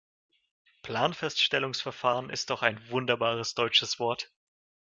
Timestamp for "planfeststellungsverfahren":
0.81-2.31